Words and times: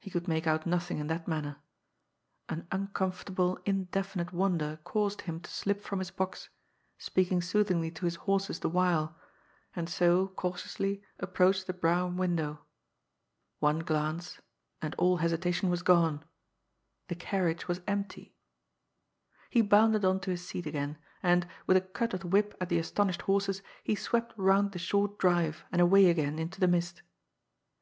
He 0.00 0.08
could 0.08 0.26
make 0.26 0.46
out 0.46 0.64
nothing 0.64 0.96
in 0.96 1.08
that 1.08 1.28
manner. 1.28 1.58
An 2.48 2.66
uncomfortable, 2.72 3.58
in 3.66 3.84
definite 3.92 4.32
wonder 4.32 4.78
caused 4.82 5.20
him 5.20 5.40
to 5.40 5.50
slip 5.50 5.82
from 5.82 5.98
his 5.98 6.10
box, 6.10 6.48
speaking 6.96 7.42
soothingly 7.42 7.90
to 7.90 8.06
his 8.06 8.14
horses 8.14 8.60
the 8.60 8.70
while, 8.70 9.14
and 9.76 9.86
so 9.90 10.28
cautiously 10.28 11.02
ap 11.22 11.34
proach 11.36 11.66
the 11.66 11.74
brougham 11.74 12.16
window. 12.16 12.64
One 13.58 13.80
glance, 13.80 14.40
and 14.80 14.94
all 14.94 15.18
hesi 15.18 15.36
tation 15.36 15.68
was 15.68 15.82
gone— 15.82 16.24
the 17.08 17.14
carriage 17.14 17.68
was 17.68 17.82
empty. 17.86 18.34
He 19.50 19.60
bounded 19.60 20.02
on 20.02 20.20
to 20.20 20.30
his 20.30 20.48
seat 20.48 20.64
again, 20.64 20.96
and, 21.22 21.46
with 21.66 21.76
a 21.76 21.82
cut 21.82 22.14
of 22.14 22.20
the 22.20 22.28
whip 22.28 22.56
at 22.58 22.70
the 22.70 22.78
astonished 22.78 23.20
horses, 23.20 23.60
he 23.84 23.94
swept 23.94 24.32
round 24.38 24.72
the 24.72 24.78
short 24.78 25.18
drive, 25.18 25.66
and 25.70 25.82
away 25.82 26.08
again 26.08 26.38
into 26.38 26.58
the 26.58 26.68
mist. 26.68 27.02